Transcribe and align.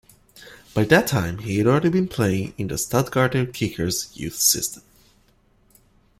By 0.73 0.85
that 0.85 1.05
time 1.05 1.37
he 1.37 1.59
had 1.59 1.67
already 1.67 1.89
been 1.89 2.07
playing 2.07 2.55
in 2.57 2.69
the 2.69 2.73
Stuttgarter 2.79 3.45
Kickers 3.53 4.09
youth 4.15 4.33
system. 4.33 4.81